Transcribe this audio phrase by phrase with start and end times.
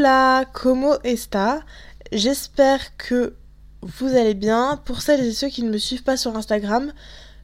[0.00, 1.62] Hola, como esta?
[2.10, 3.34] J'espère que
[3.82, 4.80] vous allez bien.
[4.86, 6.94] Pour celles et ceux qui ne me suivent pas sur Instagram,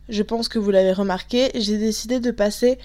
[0.09, 2.79] je pense que vous l'avez remarqué, j'ai décidé de passer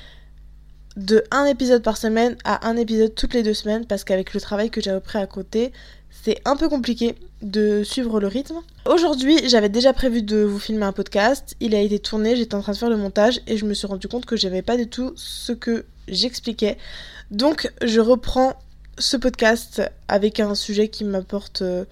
[0.97, 4.41] de un épisode par semaine à un épisode toutes les deux semaines parce qu'avec le
[4.41, 5.71] travail que j'ai repris à côté,
[6.09, 8.59] c'est un peu compliqué de suivre le rythme.
[8.85, 12.61] Aujourd'hui, j'avais déjà prévu de vous filmer un podcast, il a été tourné, j'étais en
[12.61, 14.89] train de faire le montage et je me suis rendu compte que j'avais pas du
[14.89, 16.77] tout ce que j'expliquais.
[17.29, 18.57] Donc, je reprends
[18.97, 21.85] ce podcast avec un sujet qui m'apporte euh,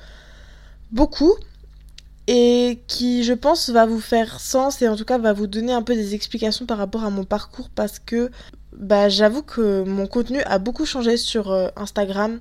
[0.92, 1.34] beaucoup
[2.28, 5.74] et qui je pense va vous faire sens et en tout cas va vous donner
[5.74, 8.30] un peu des explications par rapport à mon parcours parce que
[8.74, 12.40] bah j'avoue que mon contenu a beaucoup changé sur euh, Instagram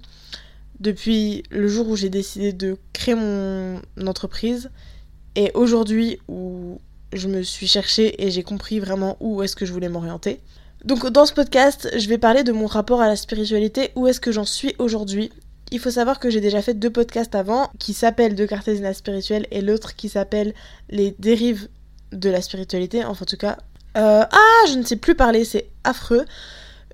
[0.81, 4.71] depuis le jour où j'ai décidé de créer mon entreprise
[5.37, 6.81] et aujourd'hui où
[7.13, 10.41] je me suis cherchée et j'ai compris vraiment où est-ce que je voulais m'orienter.
[10.85, 14.21] Donc dans ce podcast, je vais parler de mon rapport à la spiritualité, où est-ce
[14.21, 15.31] que j'en suis aujourd'hui.
[15.71, 19.47] Il faut savoir que j'ai déjà fait deux podcasts avant qui s'appellent De Cartésina spirituelle
[19.51, 20.55] et l'autre qui s'appelle
[20.89, 21.69] Les dérives
[22.13, 23.59] de la spiritualité, enfin en tout cas.
[23.97, 26.25] Euh, ah, je ne sais plus parler, c'est affreux.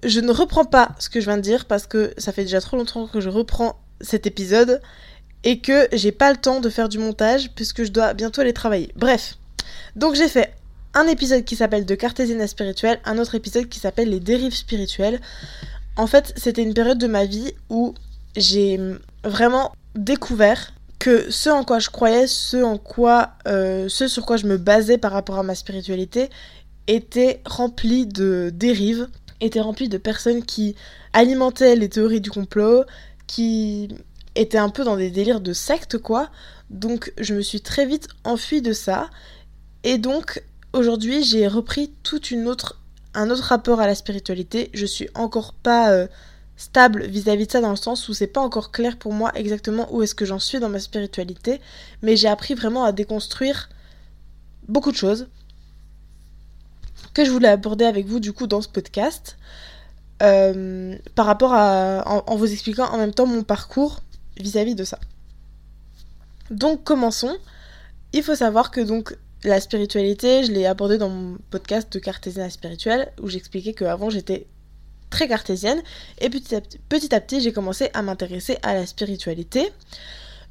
[0.03, 2.61] Je ne reprends pas ce que je viens de dire parce que ça fait déjà
[2.61, 4.81] trop longtemps que je reprends cet épisode
[5.45, 8.53] et que j'ai pas le temps de faire du montage puisque je dois bientôt aller
[8.53, 8.93] travailler.
[8.97, 9.37] Bref.
[9.95, 10.55] Donc j'ai fait
[10.95, 15.21] un épisode qui s'appelle De Cartésienne spirituelle, un autre épisode qui s'appelle Les dérives spirituelles.
[15.97, 17.95] En fait, c'était une période de ma vie où
[18.37, 18.81] j'ai
[19.25, 24.37] vraiment découvert que ce en quoi je croyais, ce en quoi, euh, ce sur quoi
[24.37, 26.31] je me basais par rapport à ma spiritualité,
[26.87, 29.09] était rempli de dérives,
[29.41, 30.77] était rempli de personnes qui
[31.13, 32.85] alimentaient les théories du complot,
[33.27, 33.89] qui
[34.35, 36.31] étaient un peu dans des délires de secte quoi.
[36.71, 39.11] Donc je me suis très vite enfuie de ça.
[39.83, 40.43] Et donc
[40.75, 42.79] aujourd'hui, j'ai repris toute une autre,
[43.15, 44.71] un autre rapport à la spiritualité.
[44.75, 46.07] Je suis encore pas euh,
[46.57, 49.93] stable vis-à-vis de ça dans le sens où c'est pas encore clair pour moi exactement
[49.93, 51.61] où est-ce que j'en suis dans ma spiritualité,
[52.03, 53.69] mais j'ai appris vraiment à déconstruire
[54.69, 55.29] beaucoup de choses
[57.13, 59.37] que je voulais aborder avec vous du coup dans ce podcast
[60.23, 64.01] euh, par rapport à en, vous expliquant en même temps mon parcours
[64.39, 64.99] vis-à-vis -vis de ça.
[66.51, 67.37] Donc commençons.
[68.13, 72.51] Il faut savoir que donc la spiritualité, je l'ai abordé dans mon podcast de cartésienne
[72.51, 74.47] spirituelle où j'expliquais qu'avant j'étais
[75.11, 75.83] très cartésienne
[76.21, 79.73] et petit à petit, petit, à petit j'ai commencé à m'intéresser à la spiritualité.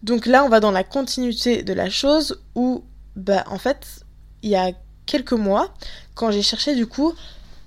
[0.03, 2.83] Donc là on va dans la continuité de la chose où
[3.15, 4.05] bah en fait
[4.41, 4.71] il y a
[5.05, 5.73] quelques mois
[6.15, 7.13] quand j'ai cherché du coup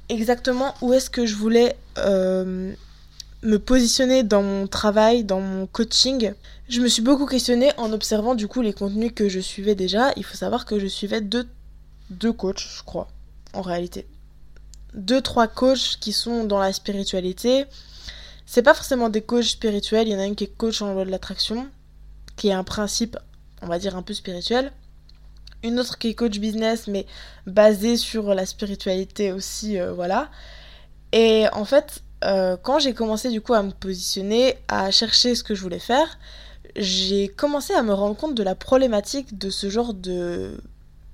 [0.08, 2.74] exactement où est-ce que je voulais euh,
[3.46, 6.32] me positionner dans mon travail, dans mon coaching,
[6.68, 10.12] je me suis beaucoup questionnée en observant du coup les contenus que je suivais déjà.
[10.16, 11.48] Il faut savoir que je suivais deux,
[12.10, 13.06] deux coachs, je crois,
[13.52, 14.06] en réalité.
[14.94, 17.66] Deux, trois coachs qui sont dans la spiritualité.
[18.46, 20.92] C'est pas forcément des coachs spirituels, il y en a un qui est coach en
[20.92, 21.68] loi de l'attraction,
[22.34, 23.16] qui est un principe,
[23.62, 24.72] on va dire, un peu spirituel.
[25.62, 27.06] Une autre qui est coach business, mais
[27.46, 30.30] basée sur la spiritualité aussi, euh, voilà.
[31.12, 35.44] Et en fait, euh, quand j'ai commencé du coup à me positionner, à chercher ce
[35.44, 36.18] que je voulais faire,
[36.74, 40.60] j'ai commencé à me rendre compte de la problématique de ce genre de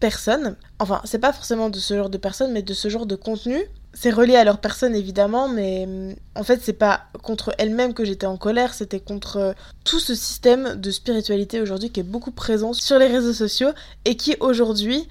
[0.01, 0.57] personnes.
[0.79, 3.59] Enfin, c'est pas forcément de ce genre de personnes, mais de ce genre de contenu.
[3.95, 8.07] C'est relié à leur personne évidemment, mais mm, en fait, c'est pas contre elles-mêmes que
[8.07, 12.73] j'étais en colère, c'était contre tout ce système de spiritualité aujourd'hui qui est beaucoup présent
[12.73, 13.71] sur les réseaux sociaux
[14.07, 15.09] et qui aujourd'hui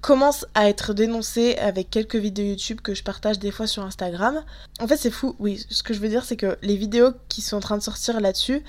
[0.00, 4.42] commence à être dénoncé avec quelques vidéos YouTube que je partage des fois sur Instagram.
[4.80, 5.34] En fait, c'est fou.
[5.38, 7.82] Oui, ce que je veux dire, c'est que les vidéos qui sont en train de
[7.82, 8.62] sortir là-dessus,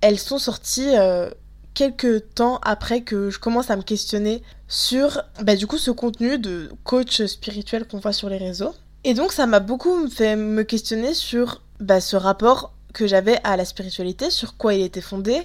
[0.00, 1.30] elles sont sorties euh,
[1.74, 6.38] quelques temps après que je commence à me questionner sur, bah, du coup, ce contenu
[6.38, 8.74] de coach spirituel qu'on voit sur les réseaux.
[9.04, 13.56] Et donc, ça m'a beaucoup fait me questionner sur bah, ce rapport que j'avais à
[13.56, 15.42] la spiritualité, sur quoi il était fondé,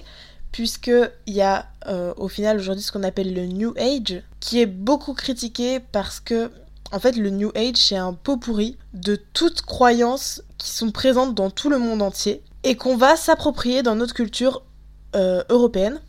[0.52, 4.66] puisqu'il y a euh, au final aujourd'hui ce qu'on appelle le New Age, qui est
[4.66, 6.50] beaucoup critiqué parce que,
[6.92, 11.34] en fait, le New Age, c'est un pot pourri de toutes croyances qui sont présentes
[11.34, 14.62] dans tout le monde entier et qu'on va s'approprier dans notre culture
[15.14, 16.00] euh, européenne,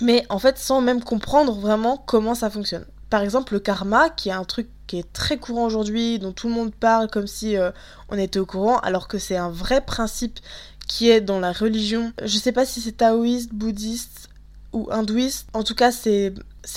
[0.00, 2.86] mais en fait sans même comprendre vraiment comment ça fonctionne.
[3.10, 6.48] Par exemple, le karma, qui est un truc qui est très courant aujourd'hui, dont tout
[6.48, 7.70] le monde parle comme si euh,
[8.08, 10.40] on était au courant, alors que c'est un vrai principe
[10.88, 12.12] qui est dans la religion.
[12.24, 14.28] Je sais pas si c'est taoïste, bouddhiste
[14.72, 15.48] ou hindouiste.
[15.52, 16.34] En tout cas, c'est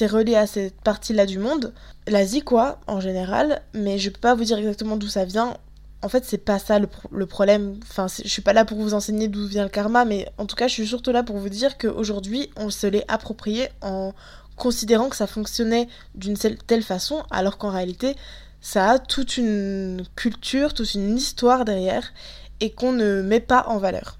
[0.07, 1.73] relié à cette partie-là du monde.
[2.07, 3.61] L'Asie, quoi, en général.
[3.73, 5.57] Mais je peux pas vous dire exactement d'où ça vient.
[6.01, 7.79] En fait, c'est pas ça le, problème.
[7.83, 10.55] Enfin, je suis pas là pour vous enseigner d'où vient le karma, mais en tout
[10.55, 14.13] cas, je suis surtout là pour vous dire qu'aujourd'hui, on se l'est approprié en
[14.55, 18.15] considérant que ça fonctionnait d'une telle façon, alors qu'en réalité,
[18.61, 22.13] ça a toute une culture, toute une histoire derrière
[22.59, 24.17] et qu'on ne met pas en valeur.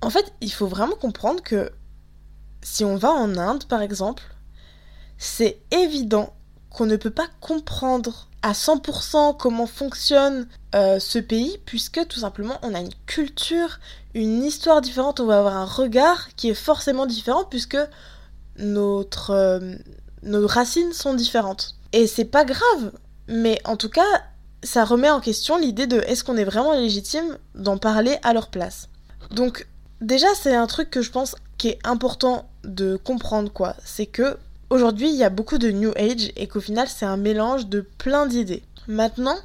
[0.00, 1.70] En fait, il faut vraiment comprendre que
[2.62, 4.22] si on va en Inde, par exemple,
[5.16, 6.32] c'est évident
[6.70, 12.58] qu'on ne peut pas comprendre à 100% comment fonctionne euh, ce pays, puisque tout simplement
[12.62, 13.80] on a une culture,
[14.14, 17.78] une histoire différente, on va avoir un regard qui est forcément différent, puisque
[18.58, 19.74] notre, euh,
[20.22, 21.74] nos racines sont différentes.
[21.92, 22.92] Et c'est pas grave,
[23.26, 24.02] mais en tout cas,
[24.62, 28.48] ça remet en question l'idée de est-ce qu'on est vraiment légitime d'en parler à leur
[28.48, 28.88] place.
[29.30, 29.66] Donc,
[30.00, 33.74] déjà, c'est un truc que je pense qui est important de comprendre, quoi.
[33.84, 34.36] C'est que
[34.70, 37.80] aujourd'hui, il y a beaucoup de New Age et qu'au final, c'est un mélange de
[37.80, 38.62] plein d'idées.
[38.86, 39.36] Maintenant,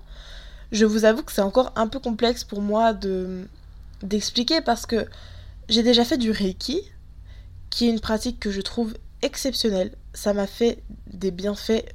[0.72, 3.48] je vous avoue que c'est encore un peu complexe pour moi de
[4.02, 5.06] d'expliquer parce que
[5.70, 6.82] j'ai déjà fait du Reiki,
[7.70, 9.96] qui est une pratique que je trouve exceptionnelle.
[10.14, 11.86] Ça m'a fait des bienfaits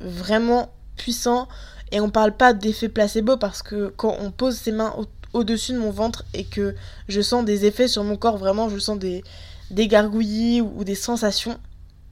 [0.00, 1.46] vraiment puissants
[1.92, 4.94] et on parle pas d'effet placebo parce que quand on pose ses mains
[5.32, 6.74] au-dessus de mon ventre et que
[7.08, 9.22] je sens des effets sur mon corps, vraiment je sens des,
[9.70, 11.58] des gargouillis ou des sensations,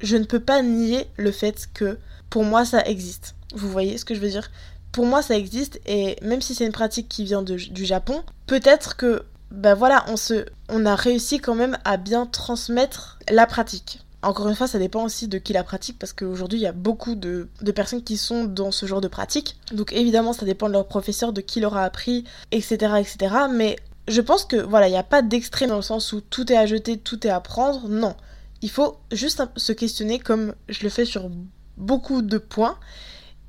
[0.01, 1.99] je ne peux pas nier le fait que
[2.31, 3.35] pour moi ça existe.
[3.55, 4.51] Vous voyez ce que je veux dire?
[4.93, 8.97] Pour moi ça existe et même si c'est une pratique qui vient du Japon, peut-être
[8.97, 14.04] que ben voilà, on se on a réussi quand même à bien transmettre la pratique.
[14.25, 16.73] Encore une fois, ça dépend aussi de qui la pratique, parce qu'aujourd'hui, il y a
[16.73, 19.57] beaucoup de, personnes qui sont dans ce genre de pratique.
[19.73, 22.95] Donc évidemment, ça dépend de leur professeur, de qui leur a appris, etc.
[22.99, 23.35] etc.
[23.53, 23.77] Mais
[24.09, 26.57] je pense que voilà, il n'y a pas d'extrême dans le sens où tout est
[26.57, 27.89] à jeter, tout est à prendre.
[27.89, 28.17] Non.
[28.63, 31.31] Il faut juste se questionner comme je le fais sur
[31.77, 32.79] beaucoup de points.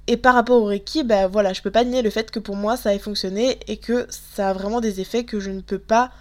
[0.08, 2.56] Et par rapport au Reiki, ben voilà, je peux pas nier le fait que pour
[2.56, 5.80] moi ça ait fonctionné et que ça a vraiment des effets que je ne peux
[5.80, 6.12] pas.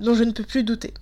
[0.00, 0.94] dont je ne peux plus douter.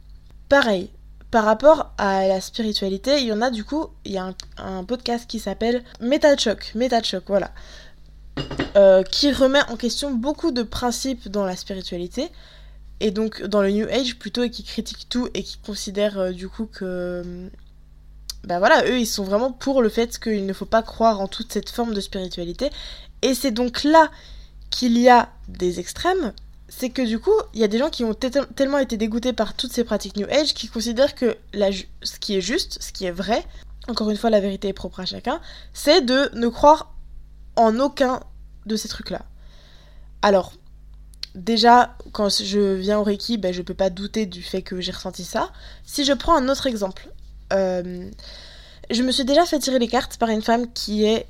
[0.49, 0.91] Pareil,
[1.31, 4.85] par rapport à la spiritualité, il y en a du coup, il y a un,
[4.85, 6.75] podcast qui s'appelle Meta Choc,
[7.27, 7.53] voilà.
[8.77, 12.31] Euh, qui remet en question beaucoup de principes dans la spiritualité
[13.01, 16.33] et donc dans le New Age plutôt et qui critique tout et qui considère euh,
[16.33, 17.51] du coup que
[18.45, 21.29] ben voilà eux ils sont vraiment pour le fait qu'il ne faut pas croire en
[21.29, 22.71] toute cette forme de spiritualité
[23.23, 24.11] et c'est donc là
[24.71, 26.35] qu'il y a des extrêmes
[26.69, 29.55] c'est que du coup il y a des gens qui ont tellement été dégoûtés par
[29.55, 31.37] toutes ces pratiques New Age qui considèrent que
[32.03, 33.45] ce qui est juste ce qui est vrai
[33.89, 35.41] encore une fois la vérité est propre à chacun
[35.73, 36.93] c'est de ne croire
[37.57, 38.21] en aucun
[38.67, 39.23] de ces trucs-là.
[40.23, 40.53] Alors,
[41.35, 44.93] déjà, quand je viens au Reiki, ben, je peux pas douter du fait que j'ai
[44.93, 45.51] ressenti ça.
[45.85, 47.09] Si je prends un autre exemple,
[47.53, 48.11] euh,
[48.91, 51.27] je me suis déjà fait tirer les cartes par une femme qui est,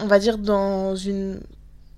[0.00, 1.40] on va dire, dans une...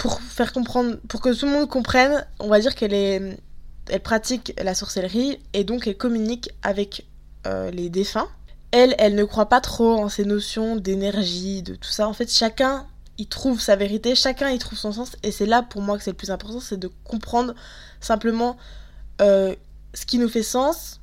[0.07, 3.41] Pour faire comprendre, pour que tout le monde comprenne, on va dire qu'elle est...
[3.89, 7.07] Elle pratique la sorcellerie et donc elle communique avec
[7.47, 8.29] euh, les défunts.
[8.71, 12.09] Elle, elle ne croit pas trop en ces notions d'énergie, de tout ça.
[12.09, 12.87] En fait, chacun
[13.19, 16.05] il trouve sa vérité, chacun y trouve son sens, et c'est là pour moi que
[16.05, 17.55] c'est le plus important, c'est de comprendre
[18.01, 18.57] simplement
[19.21, 19.55] euh,
[19.95, 21.01] ce qui nous fait sens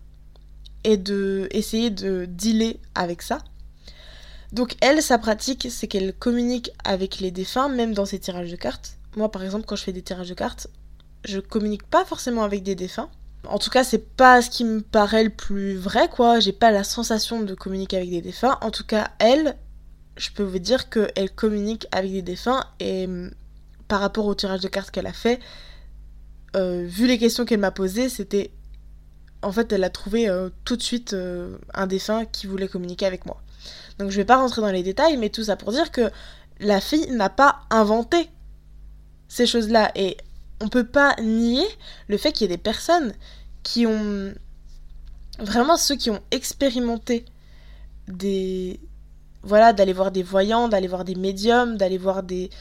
[0.83, 3.39] et de essayer de dealer avec ça.
[4.53, 8.55] Donc elle, sa pratique, c'est qu'elle communique avec les défunts, même dans ses tirages de
[8.55, 8.97] cartes.
[9.15, 10.67] Moi, par exemple, quand je fais des tirages de cartes,
[11.25, 13.09] je communique pas forcément avec des défunts.
[13.47, 16.39] En tout cas, c'est pas ce qui me paraît le plus vrai, quoi.
[16.39, 18.57] J'ai pas la sensation de communiquer avec des défunts.
[18.61, 19.57] En tout cas, elle,
[20.17, 23.31] je peux vous dire qu'elle communique avec des défunts et hum,
[23.87, 25.39] par rapport au tirage de cartes qu'elle a fait,
[26.55, 28.51] euh, vu les questions qu'elle m'a posées, c'était.
[29.41, 33.05] En fait, elle a trouvé euh, tout de suite euh, un défunt qui voulait communiquer
[33.05, 33.41] avec moi.
[33.99, 36.11] Donc je vais pas rentrer dans les détails, mais tout ça pour dire que
[36.59, 38.29] la fille n'a pas inventé
[39.27, 39.91] ces choses-là.
[39.95, 40.17] Et
[40.61, 41.67] on peut pas nier
[42.07, 43.13] le fait qu'il y ait des personnes
[43.63, 44.33] qui ont.
[45.39, 47.25] Vraiment ceux qui ont expérimenté
[48.07, 48.79] des,
[49.41, 52.51] voilà, d'aller voir des voyants, d'aller voir des médiums, d'aller voir des,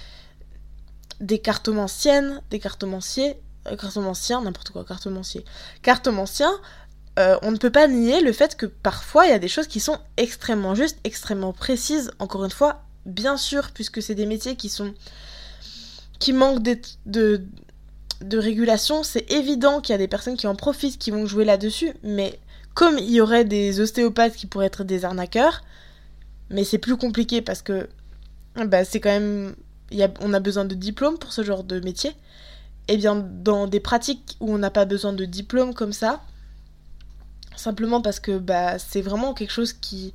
[1.20, 3.36] des cartomanciennes, des cartomanciers,
[3.68, 5.44] euh, cartomanciens, n'importe quoi, cartomanciers.
[5.82, 6.52] Cartomanciens,
[7.18, 9.66] euh, on ne peut pas nier le fait que parfois il y a des choses
[9.66, 14.56] qui sont extrêmement justes, extrêmement précises, encore une fois, bien sûr, puisque c'est des métiers
[14.56, 14.94] qui sont.
[16.18, 17.42] qui manquent de,
[18.22, 21.44] de, régulation, c'est évident qu'il y a des personnes qui en profitent, qui vont jouer
[21.44, 22.38] là-dessus, mais
[22.74, 25.62] comme il y aurait des ostéopathes qui pourraient être des arnaqueurs,
[26.48, 27.88] mais c'est plus compliqué parce que
[28.56, 29.54] bah, c'est quand même.
[30.20, 32.10] On a besoin de diplôme pour ce genre de métier.
[32.88, 36.20] Et eh bien, dans des pratiques où on n'a pas besoin de diplôme comme ça,
[37.56, 40.12] simplement parce que bah, c'est vraiment quelque chose qui,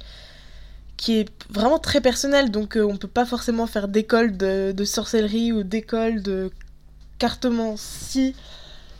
[0.97, 2.51] qui est vraiment très personnel.
[2.51, 6.51] Donc, euh, on peut pas forcément faire d'école de, de, sorcellerie ou d'école de
[7.19, 8.35] cartomancie,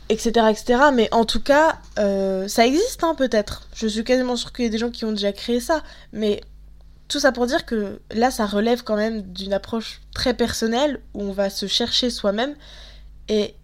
[0.08, 0.80] etc., etc.
[0.94, 3.68] Mais en tout cas, euh, ça existe hein, peut-être.
[3.74, 5.82] Je suis quasiment sûre qu'il y a des gens qui ont déjà créé ça.
[6.12, 6.40] Mais
[7.08, 11.22] tout ça pour dire que là, ça relève quand même d'une approche très personnelle où
[11.22, 12.54] on va se chercher soi-même.
[13.28, 13.54] Et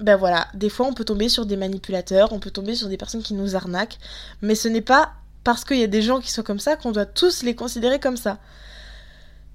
[0.00, 2.96] ben voilà, des fois on peut tomber sur des manipulateurs, on peut tomber sur des
[2.96, 3.98] personnes qui nous arnaquent,
[4.42, 5.12] mais ce n'est pas
[5.44, 7.98] parce qu'il y a des gens qui sont comme ça qu'on doit tous les considérer
[7.98, 8.38] comme ça.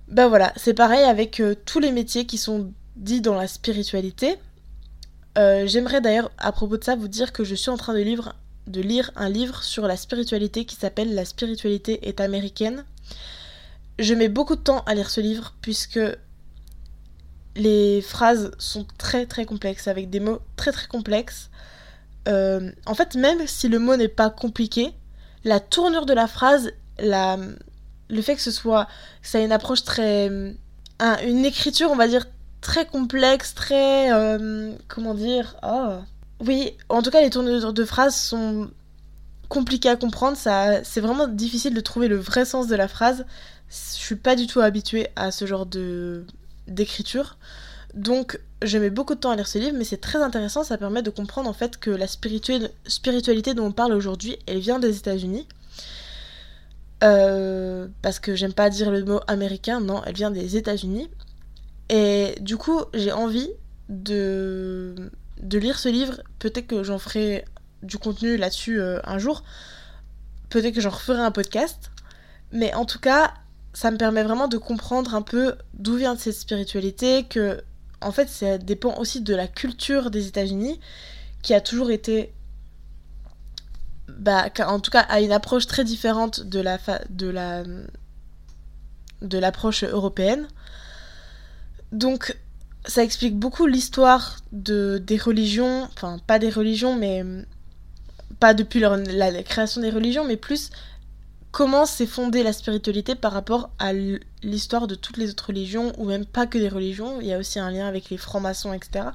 [0.07, 4.37] Ben voilà, c'est pareil avec euh, tous les métiers qui sont dits dans la spiritualité.
[5.37, 8.03] Euh, j'aimerais d'ailleurs à propos de ça vous dire que je suis en train de,
[8.67, 12.85] de lire un livre sur la spiritualité qui s'appelle La spiritualité est américaine.
[13.99, 15.99] Je mets beaucoup de temps à lire ce livre puisque
[17.55, 21.49] les phrases sont très très complexes, avec des mots très très complexes.
[22.27, 24.93] Euh, en fait, même si le mot n'est pas compliqué,
[25.43, 28.87] la tournure de la phrase, le fait que ce soit,
[29.21, 32.25] ça a une approche très, une écriture, on va dire
[32.61, 35.97] très complexe, très, euh, comment dire, oh.
[36.45, 38.71] oui, en tout cas les tournures de phrases sont
[39.49, 43.25] compliquées à comprendre, ça, c'est vraiment difficile de trouver le vrai sens de la phrase.
[43.69, 46.25] Je suis pas du tout habituée à ce genre de
[46.67, 47.37] d'écriture.
[47.93, 50.77] Donc je mets beaucoup de temps à lire ce livre, mais c'est très intéressant, ça
[50.77, 54.97] permet de comprendre en fait que la spiritualité dont on parle aujourd'hui, elle vient des
[54.97, 55.47] États-Unis.
[57.03, 61.09] Euh, parce que j'aime pas dire le mot américain, non, elle vient des États-Unis.
[61.89, 63.49] Et du coup, j'ai envie
[63.89, 64.95] de,
[65.41, 66.21] de lire ce livre.
[66.39, 67.45] Peut-être que j'en ferai
[67.83, 69.43] du contenu là-dessus euh, un jour.
[70.49, 71.91] Peut-être que j'en referai un podcast.
[72.51, 73.33] Mais en tout cas,
[73.75, 77.61] ça me permet vraiment de comprendre un peu d'où vient cette spiritualité, que
[78.01, 80.79] en fait ça dépend aussi de la culture des États-Unis,
[81.41, 82.33] qui a toujours été,
[84.07, 86.79] bah, en tout cas, a une approche très différente de la
[87.09, 87.63] de la
[89.21, 90.47] de l'approche européenne.
[91.91, 92.37] Donc
[92.85, 97.25] ça explique beaucoup l'histoire de des religions, enfin pas des religions, mais
[98.39, 100.71] pas depuis la création des religions, mais plus
[101.55, 106.03] comment s'est fondée la spiritualité par rapport à l'histoire de toutes les autres religions, ou
[106.03, 109.05] même pas que des religions, il y a aussi un lien avec les francs-maçons, etc.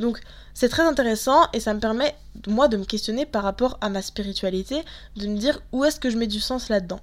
[0.00, 0.20] Donc
[0.54, 2.16] c'est très intéressant et ça me permet,
[2.48, 4.82] moi, de me questionner par rapport à ma spiritualité,
[5.14, 6.98] de me dire où est-ce que je mets du sens là-dedans.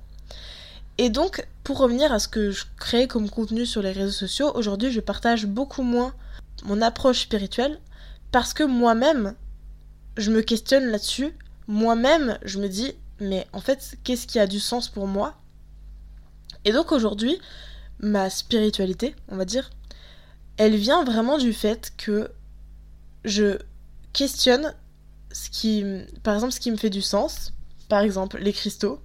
[0.97, 4.51] Et donc, pour revenir à ce que je crée comme contenu sur les réseaux sociaux,
[4.55, 6.13] aujourd'hui je partage beaucoup moins
[6.65, 7.79] mon approche spirituelle
[8.33, 9.35] parce que moi-même,
[10.17, 11.33] je me questionne là-dessus.
[11.69, 15.35] Moi-même, je me dis, mais en fait, qu'est-ce qui a du sens pour moi?
[16.65, 17.39] Et donc aujourd'hui,
[17.99, 19.69] ma spiritualité, on va dire,
[20.57, 22.31] elle vient vraiment du fait que
[23.23, 23.59] je
[24.11, 24.73] questionne
[25.31, 25.85] ce qui,
[26.23, 27.53] par exemple, ce qui me fait du sens,
[27.87, 29.01] par exemple les cristaux.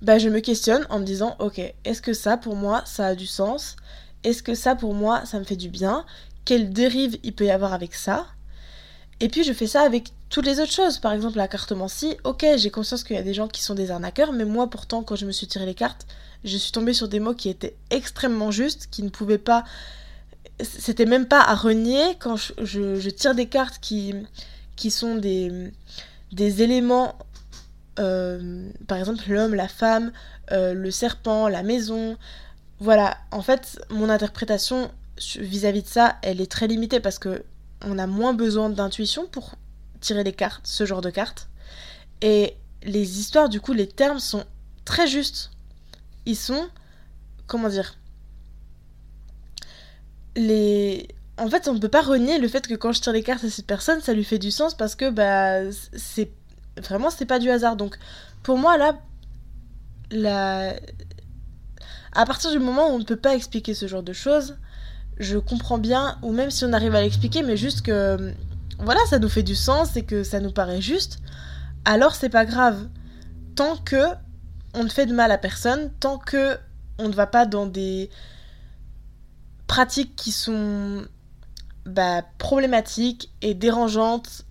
[0.00, 3.14] Bah, je me questionne en me disant, ok, est-ce que ça pour moi, ça a
[3.14, 3.76] du sens?
[4.22, 6.06] Est-ce que ça pour moi, ça me fait du bien?
[6.44, 8.26] Quelle dérive il peut y avoir avec ça?
[9.20, 10.98] Et puis je fais ça avec toutes les autres choses.
[10.98, 13.90] Par exemple, la cartomancie, ok, j'ai conscience qu'il y a des gens qui sont des
[13.90, 16.06] arnaqueurs, mais moi pourtant, quand je me suis tiré les cartes,
[16.44, 19.64] je suis tombée sur des mots qui étaient extrêmement justes, qui ne pouvaient pas.
[20.60, 24.14] C'était même pas à renier quand je, tire des cartes qui,
[24.74, 25.72] qui sont des,
[26.32, 27.16] des éléments.
[27.98, 30.12] Euh, par exemple, l'homme, la femme,
[30.52, 32.16] euh, le serpent, la maison.
[32.80, 34.90] Voilà, en fait, mon interprétation
[35.38, 37.42] vis-à-vis -vis de ça, elle est très limitée parce que
[37.84, 39.54] on a moins besoin d'intuition pour
[40.00, 41.48] tirer les cartes, ce genre de cartes.
[42.22, 44.44] Et les histoires, du coup, les termes sont
[44.84, 45.50] très justes.
[46.24, 46.68] Ils sont.
[47.46, 47.96] Comment dire
[50.34, 51.08] Les.
[51.38, 53.44] En fait, on ne peut pas renier le fait que quand je tire les cartes
[53.44, 56.30] à cette personne, ça lui fait du sens parce que, bah, c'est.
[56.78, 57.76] Vraiment, c'est pas du hasard.
[57.76, 57.98] Donc,
[58.42, 58.98] pour moi, là.
[60.10, 60.74] La.
[62.12, 64.56] À partir du moment où on ne peut pas expliquer ce genre de choses,
[65.18, 68.32] je comprends bien, ou même si on arrive à l'expliquer, mais juste que
[68.78, 71.18] voilà, ça nous fait du sens et que ça nous paraît juste,
[71.84, 72.88] alors c'est pas grave.
[73.54, 74.04] Tant que
[74.74, 76.58] on ne fait de mal à personne, tant que
[76.98, 78.10] on ne va pas dans des
[79.66, 81.06] pratiques qui sont
[81.86, 84.44] bah, problématiques et dérangeantes.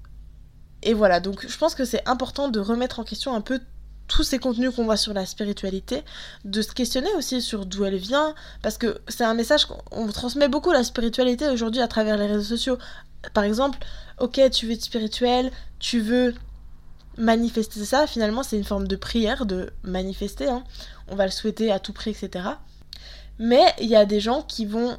[0.81, 3.59] Et voilà, donc je pense que c'est important de remettre en question un peu
[4.07, 6.03] tous ces contenus qu'on voit sur la spiritualité,
[6.43, 10.47] de se questionner aussi sur d'où elle vient, parce que c'est un message qu'on transmet
[10.47, 12.77] beaucoup la spiritualité aujourd'hui à travers les réseaux sociaux.
[13.33, 13.79] Par exemple,
[14.19, 16.35] ok, tu veux être spirituel, tu veux
[17.17, 20.63] manifester ça, finalement c'est une forme de prière, de manifester, hein.
[21.07, 22.49] on va le souhaiter à tout prix, etc.
[23.39, 24.97] Mais il y a des gens qui vont,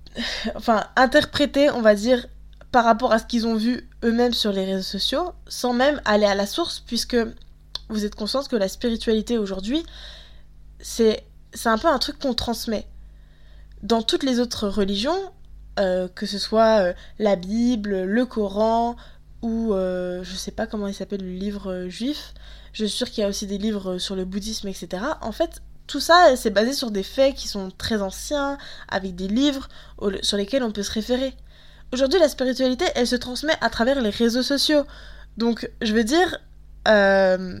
[0.54, 2.26] enfin, interpréter, on va dire,
[2.70, 6.26] par rapport à ce qu'ils ont vu eux-mêmes sur les réseaux sociaux, sans même aller
[6.26, 7.16] à la source, puisque
[7.92, 9.84] vous êtes consciente que la spiritualité aujourd'hui,
[10.80, 11.24] c'est
[11.64, 12.86] un peu un truc qu'on transmet.
[13.82, 15.32] Dans toutes les autres religions,
[15.78, 18.96] euh, que ce soit euh, la Bible, le Coran,
[19.40, 22.34] ou euh, je sais pas comment il s'appelle le livre juif,
[22.72, 25.02] je suis sûre qu'il y a aussi des livres sur le bouddhisme, etc.
[25.20, 28.58] En fait, tout ça, c'est basé sur des faits qui sont très anciens,
[28.88, 29.68] avec des livres
[30.22, 31.34] sur lesquels on peut se référer.
[31.92, 34.84] Aujourd'hui, la spiritualité, elle se transmet à travers les réseaux sociaux.
[35.36, 36.38] Donc, je veux dire,
[36.88, 37.58] euh,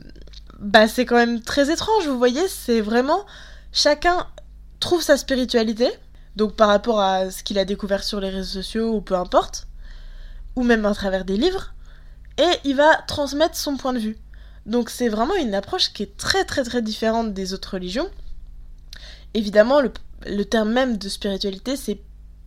[0.58, 3.24] bah, c'est quand même très étrange, vous voyez, c'est vraiment
[3.72, 4.26] chacun
[4.80, 5.88] trouve sa spiritualité,
[6.36, 9.66] donc par rapport à ce qu'il a découvert sur les réseaux sociaux ou peu importe,
[10.56, 11.72] ou même à travers des livres,
[12.38, 14.18] et il va transmettre son point de vue.
[14.66, 18.08] Donc c'est vraiment une approche qui est très très très différente des autres religions.
[19.34, 19.92] Évidemment, le,
[20.26, 22.00] le terme même de spiritualité, c'est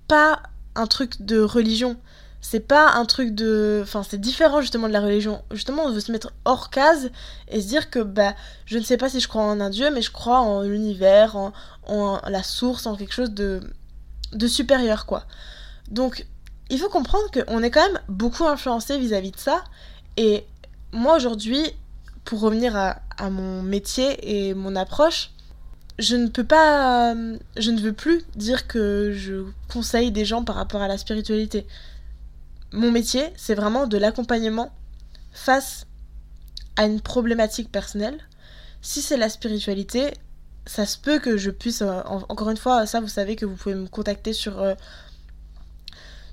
[0.07, 0.41] pas
[0.75, 1.97] un truc de religion.
[2.47, 3.79] C'est pas un truc de.
[3.81, 5.41] Enfin, c'est différent justement de la religion.
[5.49, 7.09] Justement, on veut se mettre hors case
[7.47, 8.35] et se dire que, bah,
[8.67, 11.35] je ne sais pas si je crois en un dieu, mais je crois en l'univers,
[11.87, 13.61] en, la source, en quelque chose de,
[14.33, 15.25] de supérieur, quoi.
[15.89, 16.27] Donc,
[16.69, 19.63] il faut comprendre qu'on est quand même beaucoup influencé vis-à-vis de ça.
[20.15, 20.45] Et
[20.91, 21.63] moi, aujourd'hui,
[22.25, 25.31] pour revenir à mon métier et mon approche,
[25.97, 27.15] je ne peux pas,
[27.57, 31.65] je ne veux plus dire que je conseille des gens par rapport à la spiritualité.
[32.71, 34.71] Mon métier, c'est vraiment de l'accompagnement
[35.31, 35.87] face
[36.75, 38.19] à une problématique personnelle.
[38.81, 40.13] Si c'est la spiritualité,
[40.65, 43.55] ça se peut que je puisse, euh, encore une fois, ça vous savez que vous
[43.55, 44.75] pouvez me contacter sur, euh,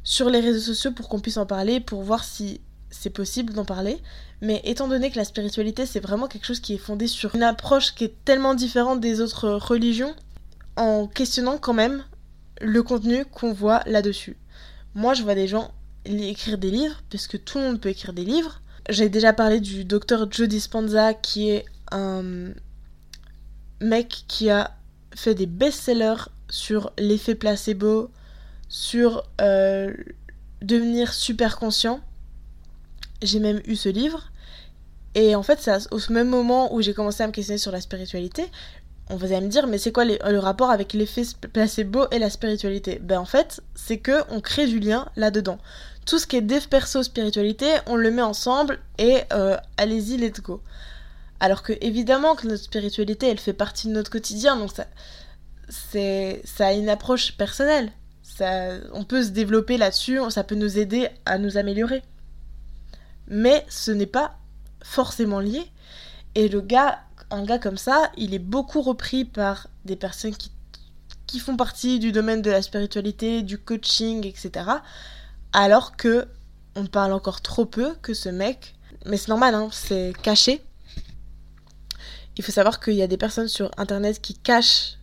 [0.05, 2.61] sur les réseaux sociaux pour qu'on puisse en parler, pour voir si
[2.91, 3.99] c'est possible d'en parler.
[4.41, 7.43] Mais étant donné que la spiritualité, c'est vraiment quelque chose qui est fondé sur une
[7.43, 10.15] approche qui est tellement différente des autres religions,
[10.77, 12.05] en questionnant quand même
[12.61, 14.37] le contenu qu'on voit là-dessus.
[14.95, 15.73] Moi, je vois des gens
[16.05, 18.61] écrire des livres, puisque tout le monde peut écrire des livres.
[18.89, 22.53] J'ai déjà parlé du docteur Joe Dispenza, qui est un
[23.81, 24.77] mec qui a
[25.15, 28.11] fait des best-sellers sur l'effet placebo,
[28.69, 29.93] sur euh,
[30.63, 32.01] devenir super conscient.
[33.23, 34.33] J'ai même eu ce livre.
[35.15, 37.81] Et en fait, c'est au même moment où j'ai commencé à me questionner sur la
[37.81, 38.51] spiritualité,
[39.11, 42.99] on va me dire, mais c'est quoi le rapport avec l'effet placebo et la spiritualité?
[43.03, 45.59] Ben en fait, c'est que on crée du lien là-dedans.
[46.07, 50.41] Tout ce qui est dev perso spiritualité, on le met ensemble et euh, allez-y, let's
[50.41, 50.63] go.
[51.41, 54.87] Alors que évidemment que notre spiritualité, elle fait partie de notre quotidien, donc ça,
[55.69, 57.93] c'est, ça a une approche personnelle.
[58.23, 62.03] Ça, on peut se développer là-dessus, ça peut nous aider à nous améliorer.
[63.29, 64.39] Mais ce n'est pas
[64.83, 65.63] forcément lié.
[66.35, 67.01] Et le gars,
[67.33, 70.51] un gars comme ça, il est beaucoup repris par des personnes qui,
[71.27, 74.67] qui font partie du domaine de la spiritualité, du coaching, etc.
[75.53, 76.27] Alors que
[76.75, 78.75] on parle encore trop peu que ce mec,
[79.07, 80.63] mais c'est normal, hein, c'est caché.
[82.37, 84.99] Il faut savoir qu'il y a des personnes sur internet qui cachent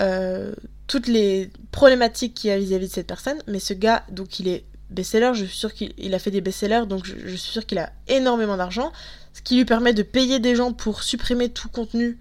[0.00, 0.54] euh,
[0.86, 4.48] toutes les problématiques qu'il y a vis-à-vis de cette personne, mais ce gars, donc il
[4.48, 7.66] est best-seller, je suis sûre qu'il a fait des best-sellers, donc je, je suis sûre
[7.66, 8.92] qu'il a énormément d'argent,
[9.32, 12.18] ce qui lui permet de payer des gens pour supprimer tout contenu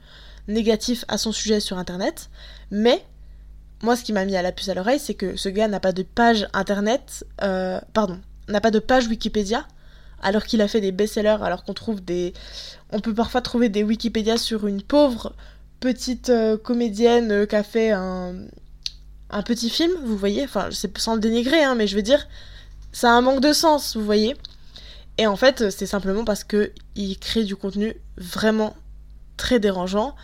[0.48, 2.30] négatif à son sujet sur internet,
[2.72, 3.04] mais
[3.82, 5.80] moi ce qui m'a mis à la puce à l'oreille, c'est que ce gars n'a
[5.80, 9.66] pas de page internet, euh, pardon, n'a pas de page Wikipédia,
[10.22, 12.34] alors qu'il a fait des best-sellers, alors qu'on trouve des...
[12.92, 15.34] On peut parfois trouver des Wikipédia sur une pauvre
[15.80, 18.36] petite euh, comédienne euh, qui a fait un,
[19.30, 22.28] un petit film, vous voyez, enfin, c'est sans le dénigrer, hein, mais je veux dire,
[22.92, 24.36] ça a un manque de sens, vous voyez.
[25.20, 28.78] Et en fait, c'est simplement parce que il crée du contenu vraiment
[29.36, 30.16] très dérangeant,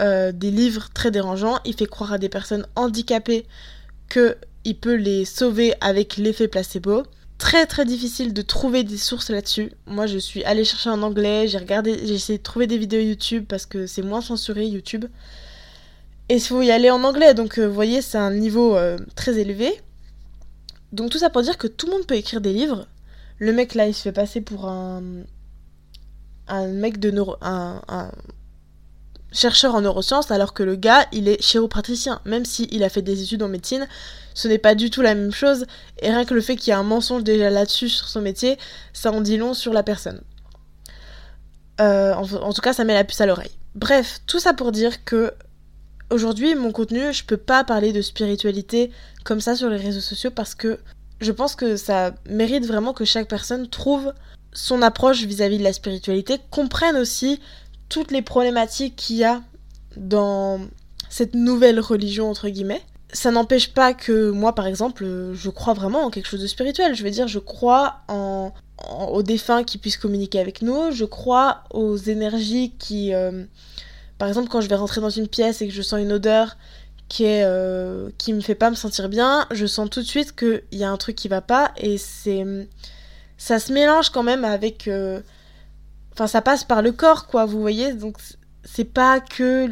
[0.00, 1.58] euh, des livres très dérangeants.
[1.64, 3.44] Il fait croire à des personnes handicapées
[4.08, 7.02] que il peut les sauver avec l'effet placebo.
[7.38, 9.72] Très très difficile de trouver des sources là-dessus.
[9.88, 13.00] Moi, je suis allée chercher en anglais, j'ai regardé, j'ai essayé de trouver des vidéos
[13.00, 15.06] YouTube parce que c'est moins censuré YouTube.
[16.28, 18.96] Et il faut y aller en anglais, donc euh, vous voyez, c'est un niveau euh,
[19.16, 19.72] très élevé.
[20.92, 22.86] Donc tout ça pour dire que tout le monde peut écrire des livres.
[23.38, 25.02] Le mec là, il se fait passer pour un
[26.48, 27.80] un mec de neuro un,
[29.30, 32.20] chercheur en neurosciences alors que le gars, il est chiropraticien.
[32.24, 33.86] Même s'il a fait des études en médecine,
[34.34, 35.66] ce n'est pas du tout la même chose.
[36.00, 38.56] Et rien que le fait qu'il y ait un mensonge déjà là-dessus sur son métier,
[38.92, 40.22] ça en dit long sur la personne.
[41.80, 43.52] Euh, en, en, tout cas, ça met la puce à l'oreille.
[43.74, 45.32] Bref, tout ça pour dire que
[46.10, 48.90] aujourd'hui, mon contenu, je peux pas parler de spiritualité
[49.24, 50.78] comme ça sur les réseaux sociaux parce que
[51.20, 54.12] je pense que ça mérite vraiment que chaque personne trouve
[54.52, 57.40] son approche vis-à-vis -vis de la spiritualité, comprenne aussi
[57.88, 59.42] toutes les problématiques qu'il y a
[59.96, 60.60] dans
[61.08, 62.82] cette nouvelle religion entre guillemets.
[63.12, 66.94] Ça n'empêche pas que moi par exemple je crois vraiment en quelque chose de spirituel.
[66.94, 71.04] Je veux dire je crois en, en aux défunts qui puissent communiquer avec nous, je
[71.04, 73.44] crois aux énergies qui euh,
[74.18, 76.56] par exemple quand je vais rentrer dans une pièce et que je sens une odeur
[77.08, 80.36] qui est euh, qui me fait pas me sentir bien, je sens tout de suite
[80.36, 82.44] qu'il y a un truc qui va pas et c'est
[83.36, 85.20] ça se mélange quand même avec euh,
[86.18, 87.92] Enfin, ça passe par le corps, quoi, vous voyez.
[87.92, 88.16] Donc,
[88.64, 89.70] c'est pas que.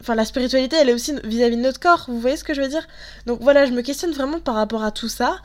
[0.00, 2.60] Enfin, la spiritualité, elle est aussi vis-à-vis de notre corps, vous voyez ce que je
[2.60, 2.84] veux dire?
[3.26, 5.38] Donc voilà, je me questionne vraiment par rapport à tout ça.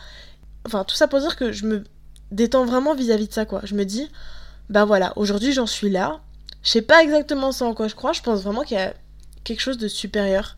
[0.66, 1.84] Enfin, tout ça pour dire que je me
[2.32, 3.62] détends vraiment vis-à-vis de ça, quoi.
[3.64, 4.10] Je me dis,
[4.72, 6.20] bah voilà, aujourd'hui j'en suis là.
[6.64, 8.96] Je sais pas exactement ça en quoi je crois, je pense vraiment qu'il y a
[9.44, 10.56] quelque chose de supérieur.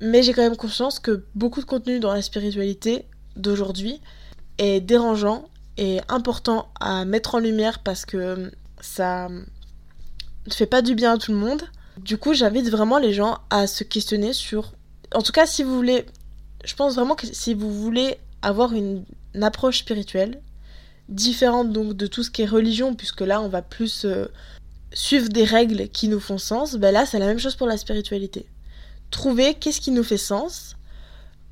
[0.00, 4.00] Mais j'ai quand même conscience que beaucoup de contenu dans la spiritualité d'aujourd'hui
[4.58, 10.94] est dérangeant et important à mettre en lumière parce que ça ne fait pas du
[10.94, 11.62] bien à tout le monde.
[11.98, 14.72] Du coup, j'invite vraiment les gens à se questionner sur...
[15.14, 16.06] En tout cas, si vous voulez...
[16.64, 19.04] Je pense vraiment que si vous voulez avoir une,
[19.42, 20.40] approche spirituelle,
[21.08, 24.26] différente donc de tout ce qui est religion, puisque là, on va plus euh,
[24.92, 27.76] suivre des règles qui nous font sens, ben là, c'est la même chose pour la
[27.76, 28.46] spiritualité.
[29.14, 30.74] Trouver qu'est-ce qui nous fait sens?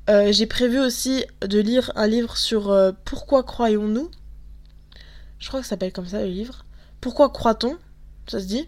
[0.09, 4.11] Euh, j'ai prévu aussi de lire un livre sur euh, pourquoi croyons-nous?
[5.39, 6.65] Je crois que ça s'appelle comme ça le livre.
[6.99, 7.77] Pourquoi croit-on?
[8.27, 8.67] Ça se dit?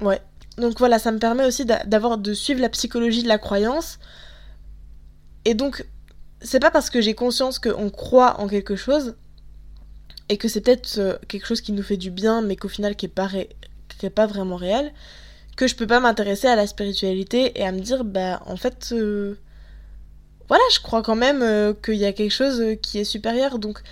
[0.00, 0.22] Ouais.
[0.56, 3.98] Donc voilà, ça me permet aussi d'avoir de suivre la psychologie de la croyance.
[5.44, 5.86] Et donc,
[6.40, 9.16] c'est pas parce que j'ai conscience qu'on croit en quelque chose
[10.30, 12.96] et que c'est peut-être euh, quelque chose qui nous fait du bien, mais qu'au final
[12.96, 13.28] qui est pas,
[14.14, 14.94] pas vraiment réel,
[15.58, 18.90] que je peux pas m'intéresser à la spiritualité et à me dire, bah en fait,
[18.92, 19.34] euh,
[20.46, 23.58] voilà, je crois quand même euh, qu'il y a quelque chose qui est supérieur.
[23.58, 23.82] Donc,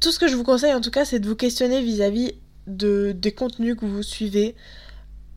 [0.00, 2.32] tout ce que je vous conseille en tout cas, c'est de vous questionner vis-à-vis
[2.66, 4.56] de, des contenus que vous suivez,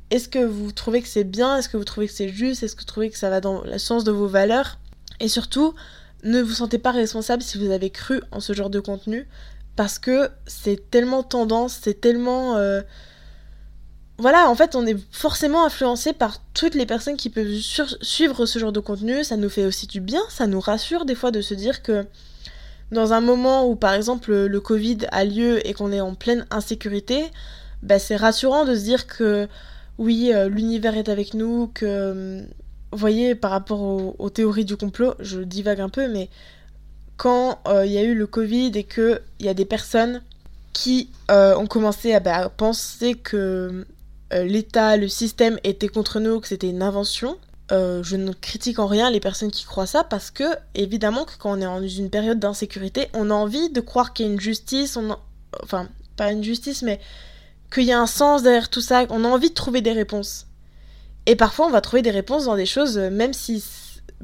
[0.09, 1.57] est-ce que vous trouvez que c'est bien?
[1.57, 2.63] Est-ce que vous trouvez que c'est juste?
[2.63, 4.79] Est-ce que vous trouvez que ça va dans le sens de vos valeurs?
[5.19, 5.75] Et surtout,
[6.23, 9.27] ne vous sentez pas responsable si vous avez cru en ce genre de contenu
[9.75, 12.55] parce que c'est tellement tendance, c'est tellement...
[12.55, 12.81] Euh,
[14.17, 17.59] voilà, en fait, on est forcément influencé par toutes les personnes qui peuvent
[18.01, 19.23] suivre ce genre de contenu.
[19.23, 22.05] Ça nous fait aussi du bien, ça nous rassure des fois de se dire que
[22.91, 26.45] dans un moment où, par exemple, le Covid a lieu et qu'on est en pleine
[26.49, 27.25] insécurité,
[27.83, 29.47] bah, c'est rassurant de se dire que
[29.97, 32.41] oui, euh, l'univers est avec nous, que, euh,
[32.91, 33.81] vous voyez, par rapport
[34.19, 36.29] aux, théories du complot, je divague un peu, mais
[37.17, 40.21] quand euh, il y a eu le Covid et qu'il y a des personnes
[40.73, 43.85] qui ont commencé à, bah, penser que
[44.31, 47.37] l'État, le système était contre nous, que c'était une invention,
[47.69, 51.51] je ne critique en rien les personnes qui croient ça parce que, évidemment, que quand
[51.51, 54.39] on est dans une période d'insécurité, on a envie de croire qu'il y a une
[54.39, 55.15] justice, on
[55.63, 56.99] enfin, pas une justice, mais
[57.73, 60.47] qu'il y a un sens derrière tout ça, on a envie de trouver des réponses.
[61.25, 63.63] Et parfois, on va trouver des réponses dans des choses, euh, même si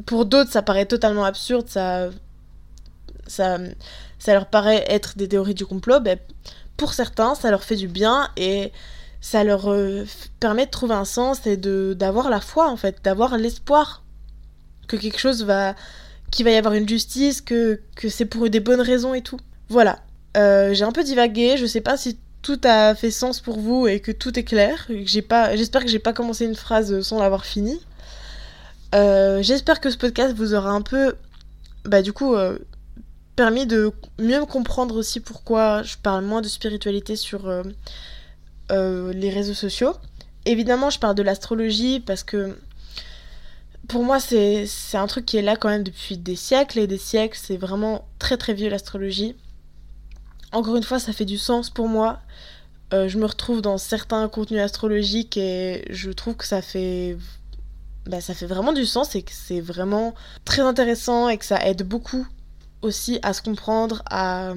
[0.05, 2.09] pour d'autres ça paraît totalement absurde, ça,
[3.27, 3.57] ça,
[4.19, 6.17] ça leur paraît être des théories du complot, ben,
[6.77, 8.71] pour certains, ça leur fait du bien et
[9.21, 10.03] ça leur euh,
[10.39, 14.03] permet de trouver un sens et de d'avoir la foi en fait, d'avoir l'espoir
[14.87, 15.75] que quelque chose va,
[16.31, 19.39] qu'il va y avoir une justice, que, que c'est pour des bonnes raisons et tout.
[19.69, 19.99] Voilà.
[20.35, 23.87] Euh, j'ai un peu divagué, je sais pas si tout a fait sens pour vous
[23.87, 24.87] et que tout est clair.
[25.05, 27.79] J'ai pas, j'espère que j'ai pas commencé une phrase sans l'avoir fini.
[28.95, 31.15] Euh, j'espère que ce podcast vous aura un peu,
[31.85, 32.35] bah du coup,
[33.35, 37.47] permis de mieux comprendre aussi pourquoi je parle moins de spiritualité sur
[38.71, 39.93] euh, les réseaux sociaux.
[40.45, 42.57] Évidemment, je parle de l'astrologie parce que
[43.87, 46.97] pour moi, c'est un truc qui est là quand même depuis des siècles et des
[46.97, 47.37] siècles.
[47.41, 49.35] C'est vraiment très très vieux l'astrologie
[50.51, 52.19] encore une fois, ça fait du sens pour moi.
[52.93, 57.17] Euh, je me retrouve dans certains contenus astrologiques et je trouve que ça fait,
[58.05, 61.65] bah, ça fait vraiment du sens et que c'est vraiment très intéressant et que ça
[61.65, 62.27] aide beaucoup
[62.81, 64.53] aussi à se comprendre, à...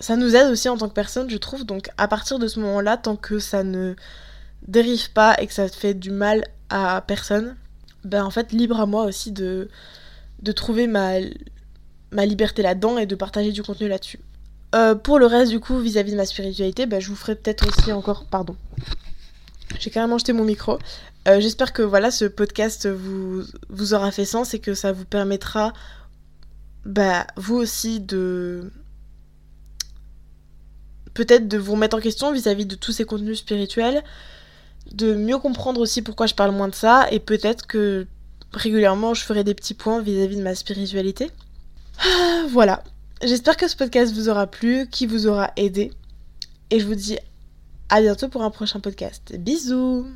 [0.00, 1.64] ça nous aide aussi en tant que personne, je trouve.
[1.64, 3.94] Donc à partir de ce moment-là, tant que ça ne
[4.66, 7.56] dérive pas et que ça fait du mal à personne,
[8.04, 9.68] ben en fait libre à moi aussi de,
[10.42, 11.14] de trouver ma,
[12.10, 14.20] ma liberté là-dedans et de partager du contenu là-dessus.
[14.74, 17.66] Euh, pour le reste, du coup, vis-à-vis de ma spiritualité, bah, je vous ferai peut-être
[17.66, 18.24] aussi encore.
[18.26, 18.56] Pardon.
[19.78, 20.78] J'ai carrément jeté mon micro.
[21.28, 25.04] Euh, j'espère que voilà, ce podcast vous, vous aura fait sens et que ça vous
[25.04, 25.72] permettra,
[26.84, 28.70] bah, vous aussi, de.
[31.14, 34.02] Peut-être de vous remettre en question vis-à-vis de tous ces contenus spirituels,
[34.92, 38.06] de mieux comprendre aussi pourquoi je parle moins de ça, et peut-être que
[38.52, 41.30] régulièrement je ferai des petits points vis-à-vis de ma spiritualité.
[42.02, 42.82] Ah, voilà.
[43.22, 45.92] J'espère que ce podcast vous aura plu, qui vous aura aidé.
[46.70, 47.18] Et je vous dis
[47.90, 49.36] à bientôt pour un prochain podcast.
[49.36, 50.06] Bisous